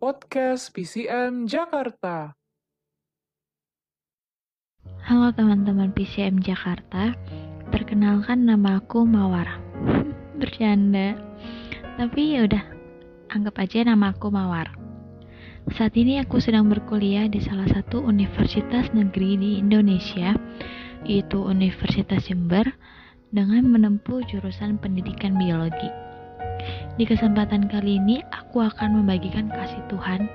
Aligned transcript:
Podcast 0.00 0.72
PCM 0.72 1.44
Jakarta. 1.44 2.32
Halo 5.04 5.28
teman-teman 5.36 5.92
PCM 5.92 6.40
Jakarta, 6.40 7.12
perkenalkan 7.68 8.48
nama 8.48 8.80
aku 8.80 9.04
Mawar. 9.04 9.60
Bercanda, 10.40 11.20
tapi 12.00 12.36
ya 12.36 12.48
udah 12.48 12.64
anggap 13.28 13.60
aja 13.60 13.84
nama 13.84 14.16
aku 14.16 14.32
Mawar. 14.32 14.72
Saat 15.76 15.96
ini 16.00 16.16
aku 16.16 16.40
sedang 16.40 16.72
berkuliah 16.72 17.28
di 17.28 17.44
salah 17.44 17.68
satu 17.68 18.00
universitas 18.00 18.88
negeri 18.96 19.36
di 19.36 19.50
Indonesia, 19.60 20.32
yaitu 21.04 21.44
Universitas 21.44 22.24
Jember 22.24 22.72
dengan 23.34 23.66
menempuh 23.66 24.22
jurusan 24.30 24.78
pendidikan 24.78 25.34
biologi. 25.34 25.90
Di 26.94 27.02
kesempatan 27.02 27.66
kali 27.66 27.98
ini, 27.98 28.22
aku 28.30 28.62
akan 28.62 29.02
membagikan 29.02 29.50
kasih 29.50 29.82
Tuhan 29.90 30.30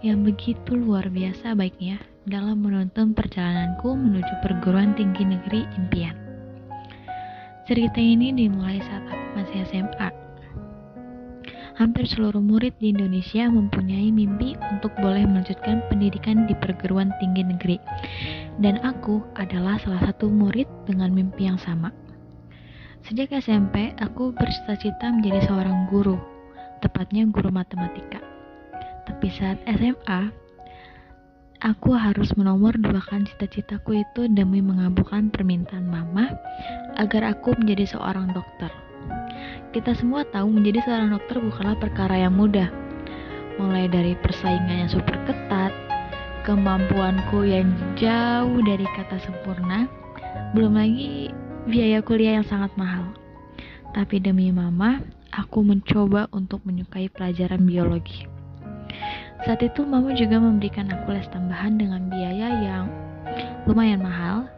yang 0.00 0.24
begitu 0.24 0.74
luar 0.74 1.12
biasa 1.12 1.52
baiknya 1.52 2.00
dalam 2.24 2.64
menuntun 2.64 3.12
perjalananku 3.12 3.92
menuju 3.92 4.32
perguruan 4.40 4.96
tinggi 4.96 5.28
negeri 5.28 5.68
impian. 5.76 6.16
Cerita 7.68 8.00
ini 8.00 8.32
dimulai 8.32 8.80
saat 8.80 9.04
aku 9.04 9.26
masih 9.36 9.60
SMA. 9.68 10.08
Hampir 11.76 12.10
seluruh 12.10 12.42
murid 12.42 12.74
di 12.82 12.90
Indonesia 12.90 13.46
mempunyai 13.46 14.10
mimpi 14.10 14.58
untuk 14.74 14.90
boleh 14.98 15.22
melanjutkan 15.28 15.78
pendidikan 15.86 16.48
di 16.50 16.56
perguruan 16.58 17.14
tinggi 17.22 17.46
negeri. 17.46 17.76
Dan 18.58 18.82
aku 18.82 19.22
adalah 19.38 19.78
salah 19.78 20.10
satu 20.10 20.26
murid 20.26 20.66
dengan 20.90 21.14
mimpi 21.14 21.46
yang 21.46 21.60
sama. 21.60 21.94
Sejak 23.08 23.32
SMP, 23.40 23.96
aku 24.04 24.36
bercita-cita 24.36 25.08
menjadi 25.08 25.48
seorang 25.48 25.88
guru, 25.88 26.20
tepatnya 26.84 27.24
guru 27.24 27.48
matematika. 27.48 28.20
Tapi 29.08 29.32
saat 29.32 29.56
SMA, 29.64 30.28
aku 31.64 31.96
harus 31.96 32.36
menomor 32.36 32.76
duakan 32.76 33.24
cita-citaku 33.24 34.04
itu 34.04 34.28
demi 34.28 34.60
mengabulkan 34.60 35.32
permintaan 35.32 35.88
mama 35.88 36.36
agar 37.00 37.32
aku 37.32 37.56
menjadi 37.56 37.96
seorang 37.96 38.28
dokter. 38.36 38.68
Kita 39.72 39.96
semua 39.96 40.28
tahu 40.28 40.52
menjadi 40.60 40.84
seorang 40.84 41.16
dokter 41.16 41.40
bukanlah 41.40 41.80
perkara 41.80 42.28
yang 42.28 42.36
mudah. 42.36 42.68
Mulai 43.56 43.88
dari 43.88 44.20
persaingan 44.20 44.84
yang 44.84 44.92
super 44.92 45.16
ketat, 45.24 45.72
kemampuanku 46.44 47.40
yang 47.40 47.72
jauh 47.96 48.60
dari 48.68 48.84
kata 49.00 49.16
sempurna, 49.24 49.88
belum 50.52 50.76
lagi 50.76 51.32
biaya 51.68 52.00
kuliah 52.00 52.40
yang 52.40 52.48
sangat 52.48 52.72
mahal. 52.80 53.12
Tapi 53.92 54.24
demi 54.24 54.48
mama, 54.48 55.04
aku 55.28 55.60
mencoba 55.60 56.26
untuk 56.32 56.64
menyukai 56.64 57.12
pelajaran 57.12 57.62
biologi. 57.68 58.24
Saat 59.44 59.62
itu 59.62 59.84
mama 59.84 60.16
juga 60.16 60.40
memberikan 60.40 60.88
aku 60.90 61.14
les 61.14 61.28
tambahan 61.30 61.78
dengan 61.78 62.08
biaya 62.08 62.48
yang 62.64 62.84
lumayan 63.68 64.00
mahal. 64.00 64.48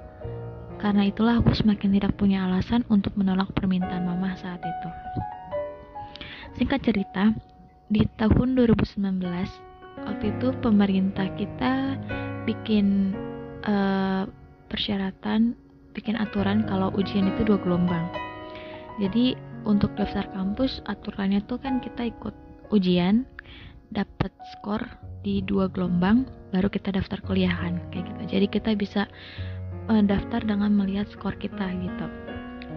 Karena 0.80 1.04
itulah 1.04 1.36
aku 1.44 1.52
semakin 1.52 2.00
tidak 2.00 2.16
punya 2.16 2.48
alasan 2.48 2.86
untuk 2.88 3.12
menolak 3.12 3.52
permintaan 3.52 4.08
mama 4.08 4.32
saat 4.40 4.64
itu. 4.64 4.88
Singkat 6.56 6.80
cerita, 6.80 7.36
di 7.92 8.08
tahun 8.16 8.56
2019, 8.56 8.96
waktu 10.08 10.24
itu 10.32 10.48
pemerintah 10.64 11.28
kita 11.36 12.00
bikin 12.48 13.12
uh, 13.68 14.24
persyaratan 14.72 15.52
bikin 15.92 16.18
aturan 16.18 16.66
kalau 16.66 16.92
ujian 16.94 17.30
itu 17.30 17.46
dua 17.46 17.58
gelombang. 17.62 18.06
Jadi 19.00 19.34
untuk 19.64 19.92
daftar 19.96 20.28
kampus 20.32 20.80
aturannya 20.88 21.44
tuh 21.44 21.60
kan 21.60 21.80
kita 21.80 22.08
ikut 22.10 22.32
ujian, 22.72 23.28
dapat 23.92 24.32
skor 24.56 24.80
di 25.20 25.44
dua 25.44 25.68
gelombang, 25.68 26.24
baru 26.54 26.68
kita 26.72 26.94
daftar 26.94 27.20
kuliahan 27.24 27.80
kayak 27.92 28.08
gitu. 28.08 28.22
Jadi 28.38 28.46
kita 28.48 28.70
bisa 28.76 29.02
uh, 29.90 30.02
daftar 30.04 30.44
dengan 30.44 30.72
melihat 30.72 31.08
skor 31.12 31.36
kita 31.36 31.66
gitu. 31.76 32.06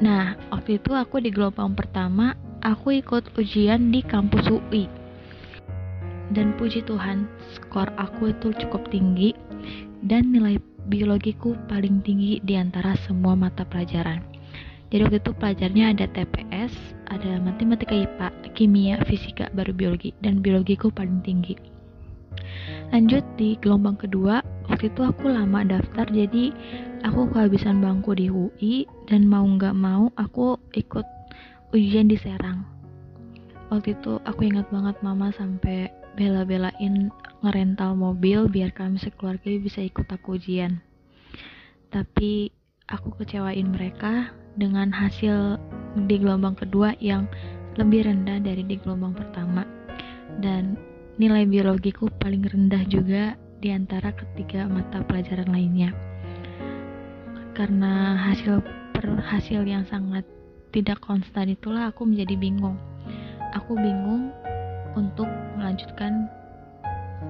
Nah 0.01 0.35
waktu 0.49 0.81
itu 0.81 0.91
aku 0.91 1.21
di 1.21 1.29
gelombang 1.29 1.77
pertama 1.77 2.33
aku 2.65 2.97
ikut 2.97 3.35
ujian 3.37 3.91
di 3.91 4.01
kampus 4.01 4.47
UI 4.49 5.03
dan 6.33 6.55
puji 6.57 6.81
Tuhan 6.87 7.29
skor 7.53 7.91
aku 7.99 8.33
itu 8.33 8.55
cukup 8.65 8.89
tinggi 8.89 9.37
dan 10.03 10.33
nilai 10.33 10.57
biologiku 10.87 11.55
paling 11.71 12.03
tinggi 12.03 12.39
di 12.43 12.59
antara 12.59 12.95
semua 13.07 13.35
mata 13.35 13.63
pelajaran. 13.63 14.19
Jadi 14.93 15.01
waktu 15.09 15.19
itu 15.25 15.31
pelajarnya 15.33 15.85
ada 15.97 16.05
TPS, 16.05 16.73
ada 17.09 17.41
matematika 17.41 17.97
IPA, 17.97 18.27
kimia, 18.53 18.95
fisika, 19.09 19.49
baru 19.57 19.73
biologi, 19.73 20.13
dan 20.21 20.45
biologiku 20.45 20.93
paling 20.93 21.17
tinggi. 21.25 21.57
Lanjut 22.93 23.25
di 23.41 23.57
gelombang 23.57 23.97
kedua, 23.97 24.45
waktu 24.69 24.93
itu 24.93 25.01
aku 25.01 25.33
lama 25.33 25.65
daftar 25.65 26.05
jadi 26.13 26.53
aku 27.01 27.25
kehabisan 27.33 27.81
bangku 27.81 28.13
di 28.13 28.29
UI 28.29 28.85
dan 29.09 29.25
mau 29.25 29.41
nggak 29.41 29.73
mau 29.73 30.13
aku 30.13 30.61
ikut 30.77 31.05
ujian 31.73 32.05
di 32.05 32.17
Serang. 32.21 32.61
Waktu 33.73 33.97
itu 33.97 34.21
aku 34.29 34.45
ingat 34.45 34.69
banget 34.69 34.93
mama 35.01 35.33
sampai 35.33 35.89
bela-belain 36.13 37.09
ngerental 37.43 37.99
mobil 37.99 38.47
biar 38.47 38.71
kami 38.71 38.97
sekeluarga 38.97 39.51
bisa 39.59 39.83
ikut 39.83 40.07
aku 40.07 40.39
ujian. 40.39 40.79
Tapi 41.91 42.49
aku 42.87 43.13
kecewain 43.19 43.69
mereka 43.69 44.31
dengan 44.55 44.89
hasil 44.95 45.59
di 46.07 46.15
gelombang 46.17 46.55
kedua 46.55 46.95
yang 47.03 47.27
lebih 47.75 48.07
rendah 48.07 48.39
dari 48.39 48.63
di 48.63 48.79
gelombang 48.79 49.13
pertama. 49.13 49.67
Dan 50.39 50.79
nilai 51.19 51.45
biologiku 51.45 52.09
paling 52.17 52.47
rendah 52.47 52.81
juga 52.89 53.37
di 53.59 53.69
antara 53.69 54.15
ketiga 54.15 54.65
mata 54.65 55.03
pelajaran 55.03 55.51
lainnya. 55.51 55.93
Karena 57.53 58.17
hasil 58.17 58.63
per 58.95 59.05
hasil 59.21 59.61
yang 59.67 59.85
sangat 59.85 60.25
tidak 60.73 60.97
konstan 61.05 61.53
itulah 61.53 61.93
aku 61.93 62.07
menjadi 62.07 62.33
bingung. 62.33 62.79
Aku 63.53 63.77
bingung 63.77 64.33
untuk 64.97 65.29
melanjutkan 65.53 66.25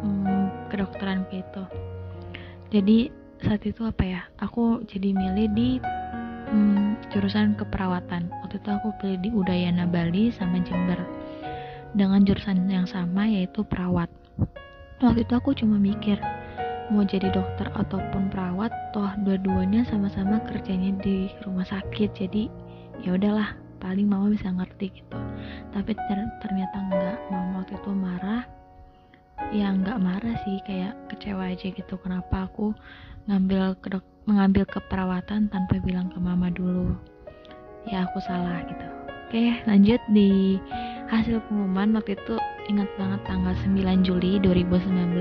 hmm, 0.01 0.71
kedokteran 0.73 1.27
kayak 1.29 1.45
itu 1.45 1.63
jadi 2.73 2.97
saat 3.43 3.61
itu 3.67 3.83
apa 3.83 4.03
ya 4.07 4.21
aku 4.39 4.81
jadi 4.87 5.13
milih 5.13 5.47
di 5.53 5.69
hmm, 6.53 7.09
jurusan 7.13 7.57
keperawatan. 7.57 8.29
Waktu 8.45 8.61
itu 8.61 8.69
aku 8.69 8.89
pilih 9.01 9.19
di 9.19 9.29
Udayana 9.33 9.89
Bali 9.89 10.29
sama 10.33 10.61
Jember. 10.61 10.97
Dengan 11.93 12.25
jurusan 12.25 12.65
yang 12.69 12.89
sama 12.89 13.29
yaitu 13.29 13.61
perawat. 13.61 14.09
Waktu 15.01 15.25
itu 15.27 15.33
aku 15.37 15.53
cuma 15.53 15.77
mikir 15.77 16.17
mau 16.91 17.05
jadi 17.05 17.31
dokter 17.31 17.69
ataupun 17.73 18.29
perawat 18.29 18.69
toh 18.91 19.09
dua-duanya 19.23 19.85
sama-sama 19.85 20.41
kerjanya 20.49 20.93
di 21.01 21.29
rumah 21.45 21.65
sakit. 21.65 22.17
Jadi 22.17 22.49
ya 23.05 23.13
udahlah 23.13 23.53
paling 23.77 24.09
mama 24.09 24.33
bisa 24.33 24.49
ngerti 24.49 24.89
gitu. 25.03 25.17
Tapi 25.69 25.93
ternyata 26.41 26.77
enggak. 26.81 27.17
Mama 27.29 27.61
waktu 27.61 27.77
itu 27.77 27.91
marah 27.93 28.41
ya 29.51 29.73
nggak 29.73 29.99
marah 29.99 30.35
sih 30.47 30.61
kayak 30.63 30.95
kecewa 31.11 31.51
aja 31.51 31.67
gitu. 31.67 31.95
Kenapa 31.99 32.47
aku 32.47 32.71
ngambil 33.27 33.75
ke 33.83 33.99
mengambil 34.23 34.63
keperawatan 34.63 35.51
tanpa 35.51 35.81
bilang 35.83 36.07
ke 36.13 36.19
mama 36.21 36.47
dulu? 36.53 36.95
Ya 37.89 38.07
aku 38.07 38.23
salah 38.23 38.63
gitu. 38.63 38.87
Oke 39.27 39.59
lanjut 39.67 39.99
di 40.13 40.61
hasil 41.11 41.43
pengumuman. 41.49 41.97
Waktu 41.99 42.15
itu 42.15 42.35
ingat 42.71 42.87
banget 42.95 43.21
tanggal 43.27 43.53
9 43.67 44.07
Juli 44.07 44.39
2019 44.39 45.19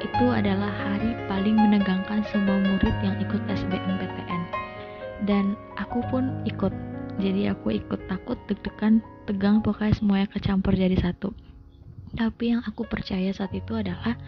itu 0.00 0.24
adalah 0.30 0.70
hari 0.70 1.18
paling 1.26 1.56
menegangkan 1.58 2.22
semua 2.30 2.56
murid 2.62 2.94
yang 3.02 3.18
ikut 3.18 3.42
SBMPTN 3.48 4.42
dan 5.26 5.58
aku 5.80 6.04
pun 6.08 6.44
ikut. 6.46 6.72
Jadi 7.20 7.52
aku 7.52 7.76
ikut 7.76 8.00
takut 8.08 8.40
deg-degan 8.48 9.04
tegang 9.28 9.60
pokoknya 9.60 9.92
semuanya 9.92 10.28
kecampur 10.32 10.72
jadi 10.72 10.96
satu 10.96 11.36
tapi 12.18 12.50
yang 12.50 12.62
aku 12.66 12.82
percaya 12.90 13.30
saat 13.30 13.54
itu 13.54 13.70
adalah 13.78 14.18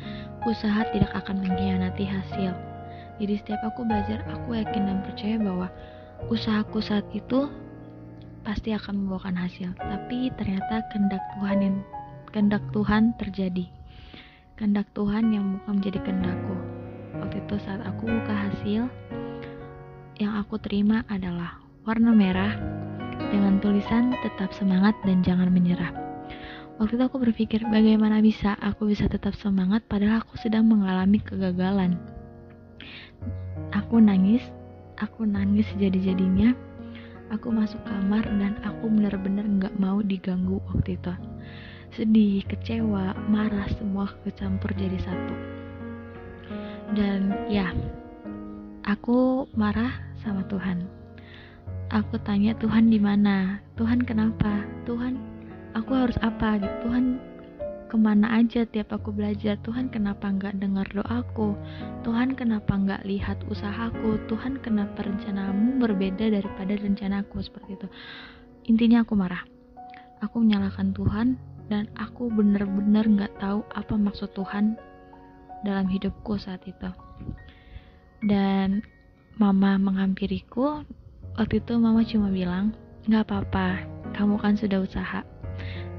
usaha 0.46 0.86
tidak 0.94 1.10
akan 1.18 1.42
mengkhianati 1.42 2.06
hasil. 2.06 2.54
Jadi 3.18 3.34
setiap 3.38 3.60
aku 3.66 3.82
belajar 3.86 4.22
aku 4.30 4.54
yakin 4.54 4.86
dan 4.86 4.98
percaya 5.02 5.36
bahwa 5.38 5.66
usahaku 6.30 6.78
saat 6.78 7.06
itu 7.10 7.50
pasti 8.46 8.74
akan 8.74 9.06
membawakan 9.06 9.34
hasil. 9.34 9.74
Tapi 9.78 10.30
ternyata 10.38 10.86
kehendak 10.94 11.22
Tuhan 11.38 11.58
yang 11.62 11.76
kehendak 12.30 12.62
Tuhan 12.70 13.02
terjadi. 13.18 13.66
Kehendak 14.58 14.86
Tuhan 14.94 15.34
yang 15.34 15.58
bukan 15.58 15.72
menjadi 15.82 15.98
kehendakku. 16.06 16.54
Waktu 17.18 17.36
itu 17.46 17.54
saat 17.62 17.82
aku 17.82 18.10
buka 18.10 18.34
hasil 18.34 18.82
yang 20.22 20.32
aku 20.38 20.58
terima 20.62 21.02
adalah 21.10 21.58
warna 21.82 22.14
merah 22.14 22.54
dengan 23.30 23.58
tulisan 23.58 24.14
tetap 24.22 24.54
semangat 24.54 24.94
dan 25.02 25.22
jangan 25.26 25.50
menyerah. 25.50 26.01
Waktu 26.82 26.98
itu 26.98 27.04
aku 27.06 27.22
berpikir 27.22 27.62
bagaimana 27.70 28.18
bisa 28.18 28.58
aku 28.58 28.90
bisa 28.90 29.06
tetap 29.06 29.38
semangat 29.38 29.86
padahal 29.86 30.26
aku 30.26 30.34
sedang 30.42 30.66
mengalami 30.66 31.22
kegagalan. 31.22 31.94
Aku 33.70 34.02
nangis, 34.02 34.42
aku 34.98 35.22
nangis 35.22 35.70
jadi-jadinya. 35.78 36.58
Aku 37.30 37.54
masuk 37.54 37.78
kamar 37.86 38.26
dan 38.26 38.58
aku 38.66 38.90
benar-benar 38.90 39.46
nggak 39.46 39.78
mau 39.78 40.02
diganggu 40.02 40.58
waktu 40.74 40.98
itu. 40.98 41.14
sedih 41.92 42.40
kecewa 42.48 43.12
marah 43.28 43.68
semua 43.76 44.08
kecampur 44.24 44.72
jadi 44.72 44.96
satu 44.96 45.34
dan 46.96 47.36
ya 47.52 47.68
aku 48.88 49.44
marah 49.52 49.92
sama 50.24 50.40
Tuhan 50.48 50.88
aku 51.92 52.16
tanya 52.24 52.56
Tuhan 52.56 52.88
di 52.88 52.96
mana 52.96 53.60
Tuhan 53.76 54.08
kenapa 54.08 54.64
Tuhan 54.88 55.31
aku 55.72 55.92
harus 55.96 56.16
apa? 56.20 56.60
Gitu 56.60 56.76
Tuhan 56.88 57.20
ke 57.88 57.96
mana 58.00 58.40
aja 58.40 58.64
tiap 58.64 58.92
aku 58.92 59.12
belajar? 59.12 59.60
Tuhan 59.60 59.92
kenapa 59.92 60.32
nggak 60.32 60.60
dengar 60.60 60.88
doaku? 60.92 61.52
Tuhan 62.04 62.32
kenapa 62.32 62.72
nggak 62.72 63.04
lihat 63.04 63.44
usahaku? 63.52 64.16
Tuhan 64.32 64.60
kenapa 64.64 65.04
rencanamu 65.04 65.76
berbeda 65.80 66.32
daripada 66.32 66.72
rencanaku? 66.76 67.44
Seperti 67.44 67.76
itu. 67.76 67.88
Intinya 68.68 69.04
aku 69.04 69.12
marah. 69.12 69.44
Aku 70.24 70.40
menyalahkan 70.40 70.94
Tuhan 70.94 71.36
dan 71.66 71.90
aku 71.98 72.30
bener-bener 72.30 73.04
nggak 73.04 73.42
tahu 73.42 73.66
apa 73.74 73.94
maksud 73.98 74.30
Tuhan 74.32 74.78
dalam 75.66 75.84
hidupku 75.90 76.38
saat 76.40 76.62
itu. 76.64 76.88
Dan 78.22 78.80
mama 79.36 79.76
menghampiriku. 79.76 80.86
Waktu 81.32 81.64
itu 81.64 81.80
mama 81.80 82.04
cuma 82.04 82.28
bilang 82.28 82.76
nggak 83.08 83.24
apa-apa 83.26 83.82
kamu 84.14 84.36
kan 84.38 84.54
sudah 84.54 84.84
usaha 84.84 85.26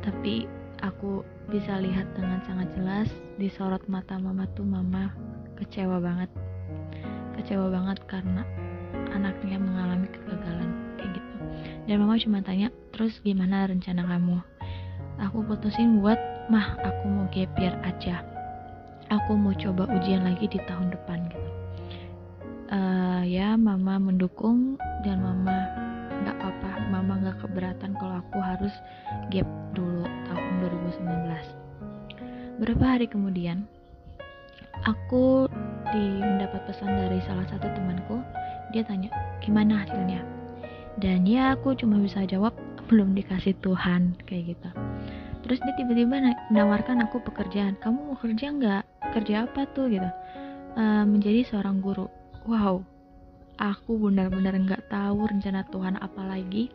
tapi 0.04 0.46
aku 0.84 1.24
bisa 1.48 1.80
lihat 1.80 2.12
dengan 2.14 2.44
sangat 2.44 2.70
jelas 2.76 3.10
di 3.40 3.48
sorot 3.48 3.82
mata 3.88 4.20
mama 4.20 4.44
tuh 4.52 4.68
mama 4.68 5.16
kecewa 5.56 6.04
banget. 6.04 6.30
Kecewa 7.40 7.72
banget 7.72 8.04
karena 8.06 8.44
anaknya 9.16 9.58
mengalami 9.58 10.08
kegagalan 10.12 10.70
kayak 11.00 11.18
gitu. 11.18 11.36
Dan 11.88 12.04
mama 12.04 12.20
cuma 12.20 12.44
tanya 12.44 12.68
terus 12.92 13.16
gimana 13.24 13.66
rencana 13.66 14.04
kamu? 14.04 14.38
Aku 15.24 15.42
putusin 15.48 16.04
buat 16.04 16.20
mah 16.52 16.76
aku 16.84 17.04
mau 17.08 17.26
gap 17.32 17.52
year 17.56 17.76
aja. 17.88 18.22
Aku 19.08 19.40
mau 19.40 19.56
coba 19.56 19.88
ujian 19.88 20.28
lagi 20.28 20.52
di 20.52 20.60
tahun 20.68 20.92
depan 20.92 21.20
gitu. 21.32 21.50
Uh, 22.74 23.22
ya 23.28 23.54
mama 23.54 24.02
mendukung 24.02 24.82
dan 25.06 25.22
mama 25.22 25.83
mama 26.94 27.18
nggak 27.18 27.42
keberatan 27.42 27.98
kalau 27.98 28.22
aku 28.22 28.38
harus 28.38 28.74
gap 29.34 29.50
dulu 29.74 30.06
tahun 30.30 30.54
2019 31.02 32.62
berapa 32.62 32.86
hari 32.86 33.10
kemudian 33.10 33.66
aku 34.86 35.50
di 35.94 36.06
mendapat 36.22 36.66
pesan 36.70 36.90
dari 36.94 37.18
salah 37.26 37.46
satu 37.50 37.66
temanku 37.74 38.22
dia 38.74 38.82
tanya 38.84 39.14
gimana 39.40 39.86
hasilnya? 39.86 40.26
Dan 40.98 41.26
ya 41.26 41.54
aku 41.54 41.78
cuma 41.78 42.02
bisa 42.02 42.26
jawab 42.26 42.54
belum 42.90 43.14
dikasih 43.14 43.54
Tuhan 43.62 44.18
kayak 44.26 44.58
gitu. 44.58 44.70
Terus 45.44 45.60
dia 45.60 45.74
tiba-tiba 45.76 46.24
menawarkan 46.50 47.04
aku 47.04 47.20
pekerjaan 47.22 47.76
kamu 47.84 48.00
mau 48.12 48.18
kerja 48.18 48.48
nggak? 48.50 48.84
Kerja 49.14 49.46
apa 49.46 49.68
tuh? 49.76 49.92
gitu. 49.92 50.10
Uh, 50.74 51.06
menjadi 51.06 51.46
seorang 51.46 51.84
guru. 51.84 52.10
Wow 52.50 52.93
aku 53.58 53.98
benar-benar 54.10 54.56
nggak 54.58 54.90
tahu 54.90 55.30
rencana 55.30 55.66
Tuhan 55.70 56.00
apa 56.02 56.22
lagi. 56.24 56.70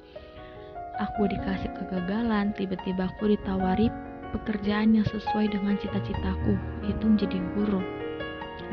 Aku 0.99 1.31
dikasih 1.31 1.71
kegagalan 1.79 2.51
tiba-tiba 2.59 3.07
aku 3.07 3.31
ditawari 3.31 3.87
pekerjaan 4.35 4.99
yang 4.99 5.07
sesuai 5.07 5.49
dengan 5.55 5.79
cita-citaku 5.79 6.59
itu 6.85 7.05
menjadi 7.07 7.39
guru. 7.55 7.81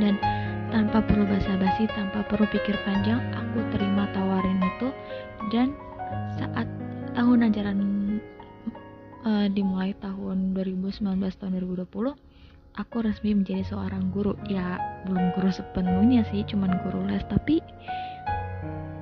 Dan 0.01 0.17
tanpa 0.73 0.99
perlu 1.05 1.23
basa-basi 1.29 1.85
tanpa 1.93 2.25
perlu 2.25 2.49
pikir 2.49 2.75
panjang 2.83 3.21
aku 3.37 3.61
terima 3.71 4.09
tawarin 4.11 4.57
itu. 4.59 4.89
Dan 5.53 5.77
saat 6.35 6.65
tahun 7.13 7.47
ajaran 7.53 7.79
uh, 9.25 9.47
dimulai 9.53 9.93
tahun 10.01 10.57
2019 10.57 11.01
tahun 11.39 11.53
2020 11.61 12.24
aku 12.75 13.03
resmi 13.03 13.35
menjadi 13.35 13.63
seorang 13.67 14.11
guru. 14.11 14.35
Ya 14.47 14.79
belum 15.07 15.35
guru 15.35 15.49
sepenuhnya 15.51 16.27
sih 16.31 16.43
cuman 16.47 16.79
guru 16.87 17.07
les 17.07 17.23
tapi 17.27 17.63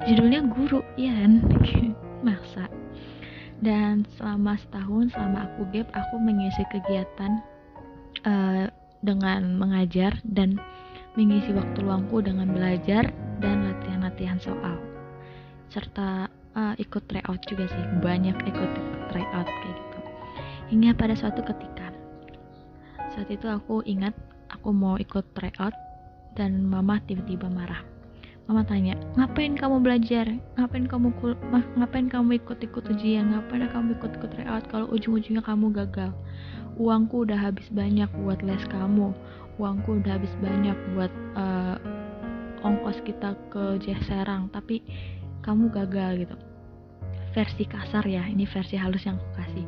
judulnya 0.06 0.46
guru 0.50 0.82
ya 0.98 1.14
kan? 1.14 1.34
Maksa. 2.28 2.66
Dan 3.64 4.04
selama 4.20 4.60
setahun 4.60 5.16
selama 5.16 5.48
aku 5.48 5.62
gap 5.72 5.88
aku 5.96 6.16
mengisi 6.20 6.64
kegiatan 6.68 7.40
uh, 8.28 8.68
dengan 9.04 9.56
mengajar 9.56 10.16
dan 10.28 10.60
mengisi 11.16 11.54
waktu 11.54 11.86
luangku 11.86 12.20
dengan 12.20 12.52
belajar 12.52 13.12
dan 13.40 13.70
latihan-latihan 13.70 14.40
soal. 14.42 14.76
Serta 15.72 16.28
uh, 16.58 16.74
ikut 16.76 17.04
tryout 17.08 17.42
juga 17.48 17.70
sih. 17.72 17.84
Banyak 18.04 18.38
ikut 18.48 18.72
tryout 19.12 19.48
kayak 19.48 19.76
gitu. 19.78 20.00
Hingga 20.74 20.92
pada 20.98 21.14
suatu 21.16 21.42
ketika 21.46 21.83
saat 23.14 23.30
itu 23.30 23.46
aku 23.46 23.86
ingat 23.86 24.14
aku 24.50 24.74
mau 24.74 24.98
ikut 24.98 25.24
tryout 25.38 25.74
dan 26.34 26.66
mama 26.66 26.98
tiba-tiba 27.06 27.46
marah 27.50 27.94
Mama 28.44 28.68
tanya, 28.68 29.00
ngapain 29.16 29.56
kamu 29.56 29.80
belajar? 29.80 30.28
Ngapain 30.60 30.84
kamu 30.84 31.16
kul 31.24 31.32
ngapain 31.80 32.12
kamu 32.12 32.44
ikut-ikut 32.44 32.92
ujian? 32.92 33.32
Ngapain 33.32 33.72
kamu 33.72 33.96
ikut-ikut 33.96 34.36
tryout 34.36 34.68
kalau 34.68 34.92
ujung-ujungnya 34.92 35.40
kamu 35.40 35.72
gagal? 35.72 36.12
Uangku 36.76 37.24
udah 37.24 37.40
habis 37.40 37.72
banyak 37.72 38.12
buat 38.20 38.44
les 38.44 38.60
kamu. 38.68 39.16
Uangku 39.56 39.96
udah 39.96 40.20
habis 40.20 40.34
banyak 40.44 40.76
buat 40.92 41.14
uh, 41.40 41.80
ongkos 42.68 43.00
kita 43.08 43.32
ke 43.48 43.80
Serang, 44.04 44.52
tapi 44.52 44.84
kamu 45.48 45.72
gagal 45.72 46.28
gitu. 46.28 46.36
Versi 47.34 47.66
kasar 47.66 48.06
ya, 48.06 48.30
ini 48.30 48.46
versi 48.46 48.78
halus 48.78 49.10
yang 49.10 49.18
aku 49.18 49.42
kasih. 49.42 49.66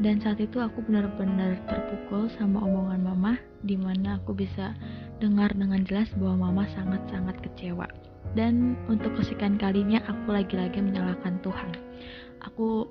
Dan 0.00 0.24
saat 0.24 0.40
itu 0.40 0.56
aku 0.56 0.80
benar-benar 0.88 1.60
terpukul 1.68 2.32
sama 2.32 2.64
omongan 2.64 3.04
mama, 3.04 3.32
di 3.60 3.76
mana 3.76 4.16
aku 4.16 4.32
bisa 4.32 4.72
dengar 5.20 5.52
dengan 5.52 5.84
jelas 5.84 6.08
bahwa 6.16 6.48
mama 6.48 6.64
sangat-sangat 6.72 7.36
kecewa. 7.44 7.84
Dan 8.32 8.74
untuk 8.88 9.14
kesekian 9.20 9.60
kalinya 9.60 10.00
aku 10.08 10.32
lagi-lagi 10.32 10.80
menyalahkan 10.80 11.38
Tuhan. 11.44 11.76
Aku 12.48 12.88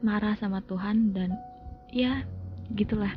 marah 0.00 0.34
sama 0.40 0.64
Tuhan 0.64 1.12
dan 1.12 1.36
ya 1.92 2.24
gitulah. 2.72 3.12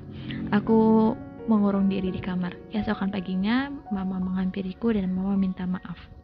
Aku 0.52 1.16
mengurung 1.48 1.88
diri 1.88 2.12
di 2.12 2.20
kamar. 2.20 2.54
Esokan 2.76 3.10
paginya 3.10 3.72
mama 3.88 4.20
menghampiriku 4.20 4.92
dan 4.92 5.16
mama 5.16 5.40
minta 5.40 5.64
maaf 5.64 6.15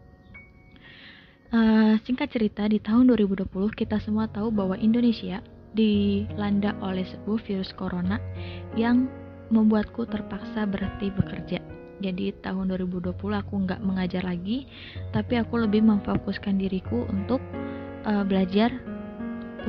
uh, 1.51 1.93
singkat 2.07 2.31
cerita 2.31 2.65
di 2.65 2.79
tahun 2.79 3.11
2020 3.11 3.47
kita 3.75 3.99
semua 4.01 4.27
tahu 4.31 4.49
bahwa 4.49 4.79
Indonesia 4.79 5.43
dilanda 5.71 6.75
oleh 6.83 7.07
sebuah 7.07 7.39
virus 7.47 7.71
corona 7.75 8.19
yang 8.75 9.07
membuatku 9.51 10.07
terpaksa 10.07 10.67
berhenti 10.67 11.11
bekerja. 11.11 11.59
Jadi 12.01 12.33
tahun 12.41 12.73
2020 12.75 13.13
aku 13.13 13.53
nggak 13.67 13.83
mengajar 13.83 14.25
lagi 14.25 14.65
tapi 15.13 15.37
aku 15.37 15.61
lebih 15.61 15.85
memfokuskan 15.85 16.57
diriku 16.57 17.05
untuk 17.07 17.39
uh, 18.09 18.25
belajar 18.25 18.73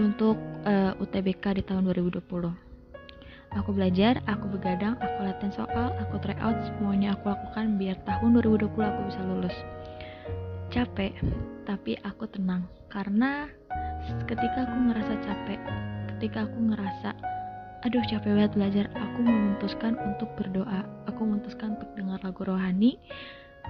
untuk 0.01 0.41
uh, 0.65 0.97
eh, 0.97 1.03
UTBK 1.05 1.61
di 1.61 1.62
tahun 1.69 1.93
2020 1.93 2.73
aku 3.53 3.71
belajar 3.77 4.25
aku 4.25 4.49
begadang 4.49 4.97
aku 4.97 5.19
latihan 5.29 5.53
soal 5.53 5.93
aku 6.01 6.17
try 6.25 6.37
out 6.41 6.57
semuanya 6.65 7.12
aku 7.12 7.29
lakukan 7.29 7.77
biar 7.77 7.97
tahun 8.09 8.41
2020 8.41 8.73
aku 8.73 9.01
bisa 9.12 9.21
lulus 9.21 9.57
capek 10.73 11.12
tapi 11.69 12.00
aku 12.02 12.25
tenang. 12.33 12.64
Karena 12.88 13.47
ketika 14.25 14.64
aku 14.64 14.76
ngerasa 14.88 15.14
capek 15.21 15.61
ketika 16.17 16.49
aku 16.49 16.59
ngerasa 16.73 17.11
aduh 17.85 18.02
capek 18.09 18.31
banget 18.33 18.52
belajar 18.57 18.87
aku 18.97 19.21
memutuskan 19.21 19.95
untuk 20.00 20.33
berdoa. 20.41 20.83
Aku 21.12 21.29
memutuskan 21.29 21.76
untuk 21.76 21.93
dengar 21.95 22.19
lagu 22.25 22.43
rohani 22.49 22.97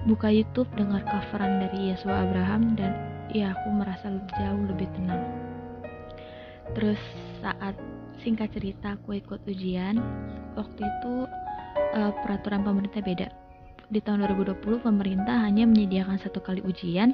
buka 0.07 0.31
YouTube 0.31 0.71
dengar 0.79 1.03
coveran 1.05 1.69
dari 1.69 1.93
Yesus 1.93 2.09
Abraham 2.09 2.79
dan 2.79 2.95
ya 3.35 3.53
aku 3.53 3.69
merasa 3.75 4.09
jauh 4.39 4.65
lebih 4.71 4.87
tenang. 4.95 5.21
Terus 6.73 7.03
saat 7.43 7.77
singkat 8.23 8.55
cerita 8.55 8.95
aku 8.95 9.19
ikut 9.19 9.43
ujian 9.51 9.99
waktu 10.55 10.81
itu 10.87 11.15
uh, 11.99 12.13
peraturan 12.23 12.63
pemerintah 12.63 13.03
beda 13.03 13.42
di 13.93 14.01
tahun 14.01 14.25
2020 14.25 14.89
pemerintah 14.89 15.45
hanya 15.45 15.69
menyediakan 15.69 16.17
satu 16.17 16.41
kali 16.41 16.65
ujian. 16.65 17.13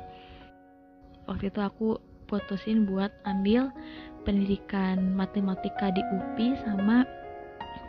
Waktu 1.27 1.51
itu 1.51 1.59
aku 1.59 1.99
putusin 2.31 2.87
buat 2.87 3.11
ambil 3.27 3.75
pendidikan 4.23 5.19
matematika 5.19 5.91
di 5.91 6.01
UPI 6.07 6.55
sama 6.63 7.03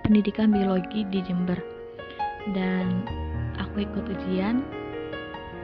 pendidikan 0.01 0.49
biologi 0.49 1.05
di 1.13 1.21
Jember. 1.21 1.61
Dan 2.57 3.05
aku 3.61 3.85
ikut 3.85 4.09
ujian. 4.09 4.65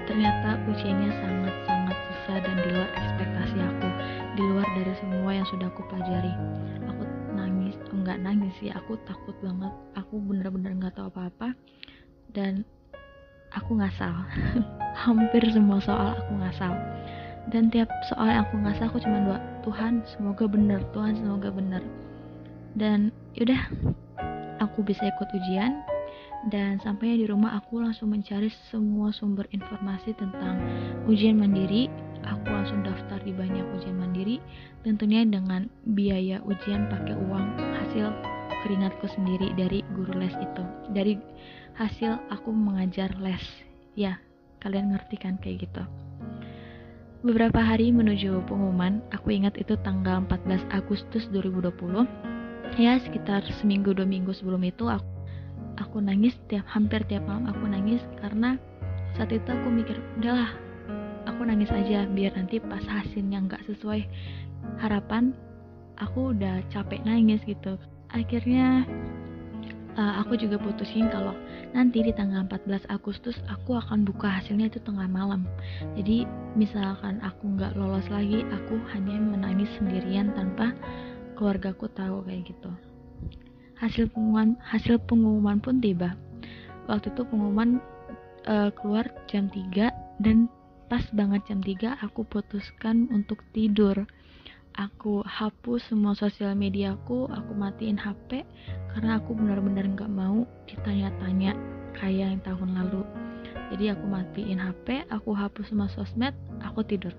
Ternyata 0.06 0.62
ujiannya 0.70 1.10
sangat-sangat 1.18 1.98
susah 1.98 2.38
dan 2.46 2.56
di 2.62 2.70
luar 2.78 2.90
ekspektasi 2.94 3.58
aku. 3.58 3.90
Di 4.38 4.44
luar 4.54 4.68
dari 4.78 4.94
semua 5.02 5.32
yang 5.34 5.48
sudah 5.50 5.68
aku 5.74 5.82
pelajari. 5.90 6.34
Aku 6.94 7.04
nangis 7.34 7.74
enggak 7.90 8.22
nangis 8.22 8.54
sih 8.62 8.70
aku 8.70 9.02
takut 9.10 9.34
banget. 9.42 9.74
Aku 9.98 10.22
bener-bener 10.22 10.78
nggak 10.78 10.94
tahu 10.94 11.10
apa-apa. 11.10 11.58
Dan 12.30 12.68
aku 13.56 13.80
ngasal. 13.80 14.14
Hampir 15.06 15.44
semua 15.52 15.80
soal 15.84 16.16
aku 16.16 16.32
ngasal. 16.40 16.74
Dan 17.52 17.70
tiap 17.70 17.90
soal 18.10 18.34
yang 18.34 18.42
aku 18.48 18.58
ngasal 18.58 18.90
aku 18.90 19.00
cuma 19.06 19.22
doa 19.22 19.40
Tuhan 19.62 20.02
semoga 20.10 20.50
benar 20.50 20.82
Tuhan 20.92 21.14
semoga 21.18 21.50
benar. 21.54 21.84
Dan 22.76 23.14
yaudah 23.38 23.70
aku 24.60 24.84
bisa 24.84 25.08
ikut 25.08 25.28
ujian. 25.32 25.82
Dan 26.46 26.78
sampainya 26.78 27.26
di 27.26 27.26
rumah 27.26 27.58
aku 27.58 27.82
langsung 27.82 28.14
mencari 28.14 28.54
semua 28.70 29.10
sumber 29.10 29.50
informasi 29.50 30.14
tentang 30.14 30.62
ujian 31.10 31.42
mandiri. 31.42 31.90
Aku 32.26 32.50
langsung 32.50 32.82
daftar 32.82 33.22
di 33.22 33.34
banyak 33.34 33.66
ujian 33.78 33.98
mandiri 34.02 34.42
tentunya 34.82 35.22
dengan 35.26 35.70
biaya 35.86 36.42
ujian 36.42 36.90
pakai 36.90 37.14
uang 37.14 37.48
hasil 37.58 38.35
keringatku 38.66 39.06
sendiri 39.12 39.54
dari 39.54 39.82
guru 39.94 40.18
les 40.18 40.34
itu. 40.38 40.64
Dari 40.92 41.14
hasil 41.78 42.18
aku 42.34 42.50
mengajar 42.50 43.14
les. 43.22 43.44
Ya 43.96 44.18
kalian 44.62 44.94
ngerti 44.96 45.22
kan 45.22 45.38
kayak 45.42 45.70
gitu. 45.70 45.84
Beberapa 47.26 47.58
hari 47.58 47.90
menuju 47.90 48.46
pengumuman 48.46 49.02
aku 49.10 49.34
ingat 49.34 49.58
itu 49.58 49.74
tanggal 49.82 50.22
14 50.30 50.62
Agustus 50.70 51.26
2020 51.34 52.06
ya 52.76 52.98
sekitar 53.00 53.46
seminggu 53.62 53.94
dua 53.94 54.10
minggu 54.10 54.34
sebelum 54.34 54.66
itu 54.66 54.90
aku 54.90 55.16
aku 55.80 56.04
nangis 56.04 56.36
tiap 56.52 56.68
hampir 56.68 57.04
tiap 57.08 57.24
malam 57.24 57.48
aku 57.48 57.64
nangis 57.70 58.04
karena 58.20 58.60
saat 59.16 59.32
itu 59.32 59.48
aku 59.48 59.68
mikir 59.72 59.96
udahlah 60.20 60.52
aku 61.24 61.48
nangis 61.48 61.72
aja 61.72 62.04
biar 62.10 62.36
nanti 62.36 62.60
pas 62.60 62.84
hasilnya 62.84 63.48
nggak 63.48 63.64
sesuai 63.70 64.04
harapan 64.84 65.32
aku 66.00 66.36
udah 66.36 66.60
capek 66.72 67.00
nangis 67.08 67.40
gitu 67.48 67.80
akhirnya 68.16 68.88
uh, 70.00 70.24
aku 70.24 70.40
juga 70.40 70.56
putusin 70.56 71.12
kalau 71.12 71.36
nanti 71.76 72.00
di 72.00 72.16
tanggal 72.16 72.48
14 72.48 72.88
Agustus 72.88 73.36
aku 73.52 73.76
akan 73.76 74.08
buka 74.08 74.32
hasilnya 74.32 74.72
itu 74.72 74.80
tengah 74.84 75.08
malam. 75.12 75.44
Jadi 76.00 76.24
misalkan 76.56 77.20
aku 77.20 77.60
nggak 77.60 77.76
lolos 77.76 78.08
lagi 78.08 78.48
aku 78.48 78.80
hanya 78.96 79.20
menangis 79.20 79.68
sendirian 79.76 80.32
tanpa 80.32 80.72
keluargaku 81.36 81.92
tahu 81.92 82.24
kayak 82.24 82.48
gitu. 82.48 82.72
Hasil 83.76 84.08
pengumuman 84.16 84.56
hasil 84.64 85.04
pengumuman 85.04 85.60
pun 85.60 85.84
tiba. 85.84 86.16
Waktu 86.88 87.12
itu 87.12 87.22
pengumuman 87.28 87.84
uh, 88.48 88.72
keluar 88.72 89.12
jam 89.28 89.52
3 89.52 90.24
dan 90.24 90.48
pas 90.88 91.04
banget 91.12 91.44
jam 91.50 91.60
3 91.60 92.00
aku 92.06 92.24
putuskan 92.24 93.10
untuk 93.12 93.42
tidur 93.52 94.08
aku 94.76 95.24
hapus 95.24 95.88
semua 95.88 96.12
sosial 96.20 96.52
mediaku 96.52 97.32
aku 97.32 97.52
matiin 97.56 97.96
HP 97.96 98.44
karena 98.92 99.20
aku 99.20 99.32
benar-benar 99.32 99.88
nggak 99.88 100.12
mau 100.12 100.44
ditanya-tanya 100.68 101.56
kayak 101.96 102.36
yang 102.36 102.42
tahun 102.44 102.70
lalu. 102.76 103.02
Jadi 103.72 103.96
aku 103.96 104.06
matiin 104.06 104.60
HP 104.60 105.08
aku 105.08 105.32
hapus 105.32 105.72
semua 105.72 105.88
sosmed 105.88 106.36
aku 106.60 106.84
tidur. 106.84 107.16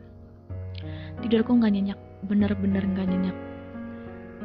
Tidurku 1.24 1.56
nggak 1.56 1.72
nyenyak 1.72 2.00
bener-bener 2.28 2.84
nggak 2.84 3.08
nyenyak. 3.08 3.36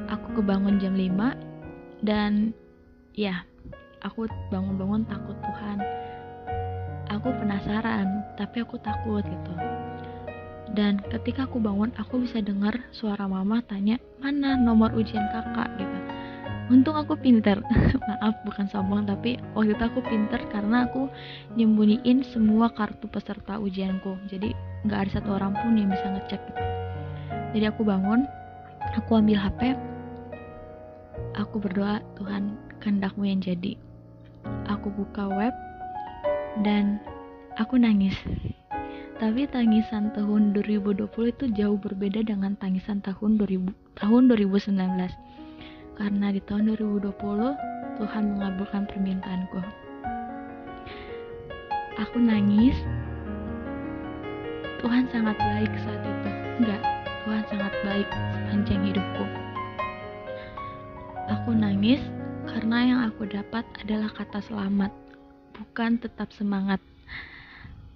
Aku 0.08 0.40
kebangun 0.40 0.80
jam 0.80 0.96
5 0.96 2.08
dan 2.08 2.56
ya 3.12 3.44
aku 4.00 4.28
bangun-bangun 4.50 5.04
takut 5.08 5.36
Tuhan. 5.44 5.78
Aku 7.12 7.28
penasaran 7.28 8.24
tapi 8.40 8.64
aku 8.64 8.80
takut 8.80 9.22
gitu 9.28 9.54
dan 10.78 11.04
ketika 11.12 11.46
aku 11.46 11.60
bangun 11.60 11.92
aku 12.00 12.24
bisa 12.24 12.40
dengar 12.40 12.76
suara 12.96 13.28
mama 13.28 13.60
tanya 13.66 14.00
mana 14.24 14.56
nomor 14.56 14.92
ujian 14.96 15.28
kakak? 15.32 15.68
gitu. 15.78 15.98
Untung 16.72 16.96
aku 16.96 17.20
pinter. 17.20 17.60
Maaf 18.08 18.48
bukan 18.48 18.64
sombong 18.72 19.04
tapi 19.04 19.36
waktu 19.52 19.76
itu 19.76 19.84
aku 19.84 20.00
pinter 20.08 20.40
karena 20.48 20.88
aku 20.88 21.12
nyembunyiin 21.60 22.24
semua 22.24 22.72
kartu 22.72 23.12
peserta 23.12 23.60
ujianku. 23.60 24.16
Jadi 24.32 24.56
nggak 24.88 25.00
ada 25.08 25.12
satu 25.20 25.36
orang 25.36 25.52
pun 25.60 25.76
yang 25.76 25.92
bisa 25.92 26.08
ngecek. 26.08 26.40
Gitu 26.40 26.64
jadi 27.52 27.68
aku 27.68 27.84
bangun 27.84 28.24
aku 28.96 29.20
ambil 29.20 29.36
HP 29.36 29.76
Aku 31.40 31.64
berdoa, 31.64 32.04
Tuhan, 32.20 32.60
kehendakmu 32.84 33.24
yang 33.24 33.40
jadi. 33.40 33.80
Aku 34.68 34.92
buka 34.92 35.32
web 35.32 35.56
dan 36.68 37.00
aku 37.56 37.80
nangis. 37.80 38.16
Tapi 39.22 39.46
tangisan 39.46 40.10
tahun 40.18 40.50
2020 40.58 41.06
itu 41.30 41.46
jauh 41.54 41.78
berbeda 41.78 42.26
dengan 42.26 42.58
tangisan 42.58 43.06
tahun 43.06 43.38
2000 43.38 43.70
tahun 44.02 44.22
2019. 44.34 44.82
Karena 45.94 46.34
di 46.34 46.42
tahun 46.42 46.74
2020 46.74 47.14
Tuhan 48.02 48.24
mengabulkan 48.34 48.90
permintaanku. 48.90 49.62
Aku 52.02 52.18
nangis. 52.18 52.74
Tuhan 54.82 55.06
sangat 55.14 55.38
baik 55.38 55.70
saat 55.86 56.02
itu. 56.02 56.30
Enggak, 56.66 56.82
Tuhan 57.22 57.44
sangat 57.46 57.74
baik 57.86 58.10
sepanjang 58.10 58.82
hidupku. 58.90 59.26
Aku 61.30 61.54
nangis 61.54 62.02
karena 62.50 62.78
yang 62.90 63.00
aku 63.06 63.30
dapat 63.30 63.70
adalah 63.86 64.10
kata 64.18 64.42
selamat, 64.50 64.90
bukan 65.54 66.02
tetap 66.02 66.34
semangat. 66.34 66.82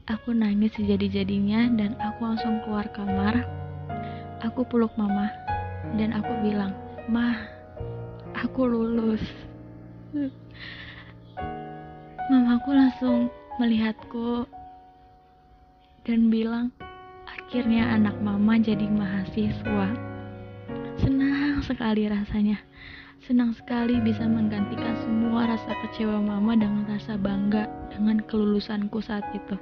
Aku 0.06 0.38
nangis 0.38 0.70
sejadi-jadinya 0.78 1.66
dan 1.82 1.98
aku 1.98 2.30
langsung 2.30 2.62
keluar 2.62 2.86
kamar. 2.94 3.42
Aku 4.46 4.62
peluk 4.70 4.94
mama 5.02 5.34
dan 5.98 6.14
aku 6.14 6.30
bilang, 6.46 6.78
"Mah, 7.10 7.42
aku 8.38 8.70
lulus." 8.70 9.26
Mamaku 12.30 12.70
langsung 12.78 13.34
melihatku 13.58 14.46
dan 16.06 16.30
bilang, 16.30 16.70
"Akhirnya 17.26 17.90
anak 17.90 18.14
mama 18.22 18.62
jadi 18.62 18.86
mahasiswa." 18.86 19.90
Senang 21.02 21.66
sekali 21.66 22.06
rasanya. 22.06 22.62
Senang 23.26 23.58
sekali 23.58 23.98
bisa 24.06 24.22
menggantikan 24.30 24.94
semua 25.02 25.50
rasa 25.50 25.74
kecewa 25.82 26.22
mama 26.22 26.54
dengan 26.54 26.86
rasa 26.86 27.18
bangga 27.18 27.66
dengan 27.90 28.22
kelulusanku 28.22 29.02
saat 29.02 29.26
itu. 29.34 29.58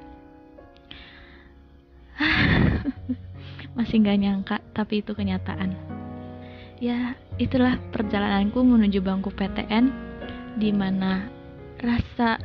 Masih 3.77 4.03
gak 4.05 4.19
nyangka, 4.21 4.57
tapi 4.73 5.01
itu 5.01 5.13
kenyataan. 5.17 5.73
Ya, 6.77 7.15
itulah 7.39 7.79
perjalananku 7.95 8.61
menuju 8.61 8.99
bangku 8.99 9.31
PTN, 9.33 9.89
di 10.59 10.69
mana 10.69 11.25
rasa 11.81 12.37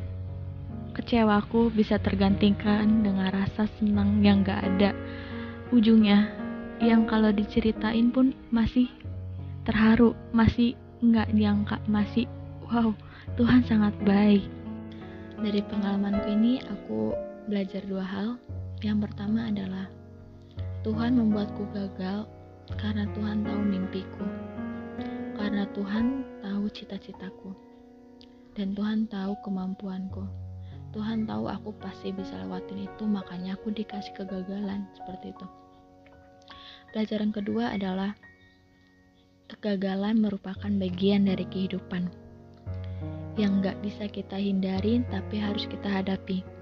kecewaku 0.96 1.70
bisa 1.74 2.00
tergantikan 2.00 3.04
dengan 3.04 3.30
rasa 3.30 3.68
senang 3.78 4.24
yang 4.24 4.46
gak 4.46 4.64
ada. 4.64 4.90
Ujungnya 5.68 6.32
yang 6.80 7.04
kalau 7.04 7.34
diceritain 7.34 8.08
pun 8.14 8.32
masih 8.54 8.88
terharu, 9.68 10.16
masih 10.32 10.78
nggak 10.98 11.30
diangka 11.30 11.78
masih 11.86 12.26
wow 12.66 12.90
Tuhan 13.38 13.62
sangat 13.66 13.94
baik. 14.02 14.42
Dari 15.38 15.62
pengalamanku 15.62 16.26
ini 16.26 16.58
aku 16.66 17.14
belajar 17.46 17.86
dua 17.86 18.02
hal 18.02 18.28
yang 18.82 19.02
pertama 19.02 19.50
adalah 19.50 19.90
Tuhan 20.86 21.18
membuatku 21.18 21.66
gagal 21.74 22.30
karena 22.78 23.08
Tuhan 23.16 23.42
tahu 23.42 23.60
mimpiku 23.64 24.26
karena 25.34 25.66
Tuhan 25.74 26.22
tahu 26.44 26.64
cita-citaku 26.70 27.50
dan 28.54 28.74
Tuhan 28.78 29.10
tahu 29.10 29.34
kemampuanku 29.42 30.26
Tuhan 30.94 31.28
tahu 31.28 31.50
aku 31.50 31.70
pasti 31.82 32.14
bisa 32.14 32.38
lewatin 32.46 32.86
itu 32.86 33.04
makanya 33.04 33.58
aku 33.58 33.74
dikasih 33.74 34.14
kegagalan 34.14 34.86
seperti 34.94 35.34
itu 35.34 35.46
pelajaran 36.94 37.30
kedua 37.34 37.74
adalah 37.74 38.14
kegagalan 39.48 40.20
merupakan 40.20 40.68
bagian 40.68 41.24
dari 41.24 41.48
kehidupan 41.48 42.28
yang 43.38 43.62
gak 43.62 43.78
bisa 43.80 44.10
kita 44.10 44.34
hindari 44.34 44.98
tapi 45.14 45.38
harus 45.38 45.62
kita 45.70 45.86
hadapi. 45.86 46.57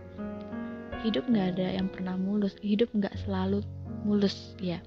Hidup 1.05 1.29
gak 1.33 1.57
ada 1.57 1.77
yang 1.77 1.89
pernah 1.93 2.17
mulus, 2.17 2.57
hidup 2.65 2.89
gak 2.97 3.13
selalu 3.27 3.61
mulus 4.07 4.57
ya. 4.63 4.81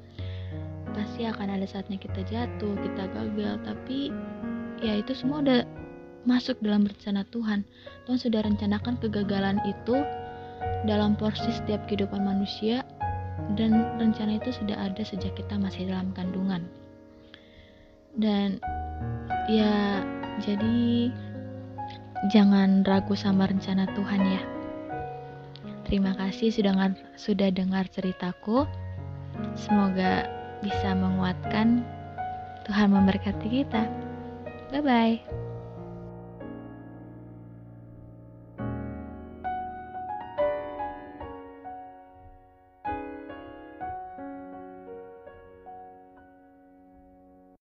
Pasti 0.96 1.28
akan 1.28 1.60
ada 1.60 1.68
saatnya 1.70 2.02
kita 2.02 2.26
jatuh, 2.26 2.74
kita 2.82 3.04
gagal, 3.14 3.62
tapi 3.62 4.10
ya 4.82 4.98
itu 4.98 5.14
semua 5.14 5.44
udah 5.46 5.62
masuk 6.26 6.58
dalam 6.66 6.88
rencana 6.88 7.26
Tuhan. 7.30 7.62
Tuhan 8.10 8.20
sudah 8.20 8.42
rencanakan 8.44 8.98
kegagalan 9.00 9.62
itu 9.68 10.02
dalam 10.88 11.16
porsi 11.20 11.52
setiap 11.52 11.86
kehidupan 11.88 12.24
manusia 12.24 12.84
dan 13.56 13.98
rencana 13.98 14.38
itu 14.38 14.52
sudah 14.52 14.78
ada 14.78 15.02
sejak 15.02 15.34
kita 15.36 15.56
masih 15.56 15.88
dalam 15.90 16.12
kandungan 16.14 16.68
dan 18.20 18.60
ya 19.48 20.04
jadi 20.44 21.10
jangan 22.30 22.84
ragu 22.84 23.16
sama 23.16 23.48
rencana 23.48 23.88
Tuhan 23.96 24.22
ya 24.28 24.42
terima 25.90 26.14
kasih 26.16 26.54
sudah 26.54 26.72
dengar, 26.72 26.92
sudah 27.18 27.50
dengar 27.50 27.86
ceritaku. 27.90 28.70
Semoga 29.58 30.30
bisa 30.62 30.94
menguatkan. 30.94 31.84
Tuhan 32.70 32.94
memberkati 32.94 33.50
kita. 33.50 33.90
Bye 34.70 34.86
bye 34.86 35.49